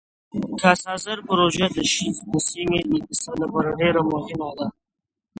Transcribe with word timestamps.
کاسا 0.59 0.93
زر 1.03 1.19
پروژه 1.27 1.65
د 2.31 2.33
سیمې 2.49 2.79
د 2.85 2.89
اقتصاد 2.99 3.37
لپاره 3.43 3.77
ډېره 3.79 4.01
مهمه 4.11 4.49
ده. 4.57 4.65